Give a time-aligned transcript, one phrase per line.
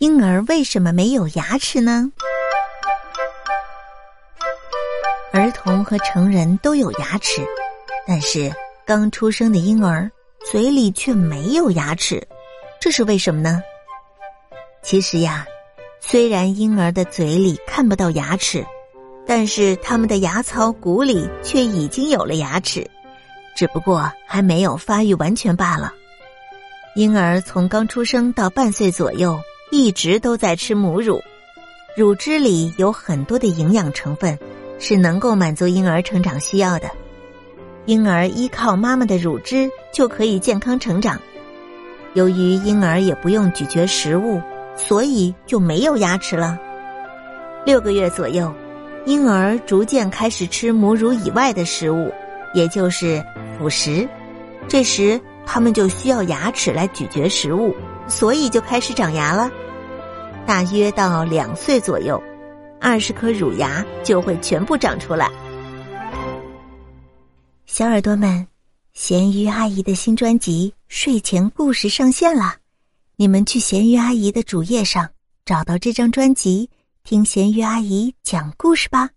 [0.00, 2.10] 婴儿为什么没有牙齿呢？
[5.30, 7.46] 儿童和成人都有牙齿，
[8.06, 8.50] 但是
[8.86, 10.10] 刚出生的婴儿
[10.50, 12.26] 嘴里却没有牙齿，
[12.80, 13.62] 这是为什么呢？
[14.82, 15.46] 其实呀，
[16.00, 18.64] 虽然婴儿的嘴里看不到牙齿，
[19.26, 22.90] 但是他们的牙槽骨里却已经有了牙齿，
[23.54, 25.92] 只不过还没有发育完全罢了。
[26.94, 29.38] 婴儿从刚出生到半岁左右，
[29.70, 31.22] 一直都在吃母乳，
[31.96, 34.38] 乳汁里有很多的营养成分，
[34.78, 36.90] 是能够满足婴儿成长需要的。
[37.86, 41.20] 婴儿依靠妈妈的乳汁就可以健康成长。
[42.14, 44.40] 由于婴儿也不用咀嚼食物。
[44.76, 46.58] 所以就没有牙齿了。
[47.66, 48.50] 六个月左右，
[49.04, 52.10] 婴儿逐渐开始吃母乳以外的食物，
[52.54, 53.22] 也就是
[53.58, 54.08] 辅食。
[54.68, 57.74] 这时，他们就需要牙齿来咀嚼食物，
[58.08, 59.50] 所以就开始长牙了。
[60.46, 62.20] 大约到两岁左右，
[62.80, 65.30] 二十颗乳牙就会全部长出来。
[67.66, 68.46] 小耳朵们，
[68.94, 72.56] 咸鱼阿姨的新专辑《睡前故事》上线了。
[73.16, 75.08] 你们去咸鱼阿姨的主页上
[75.44, 76.68] 找到这张专辑，
[77.04, 79.10] 听咸鱼阿姨讲故事吧。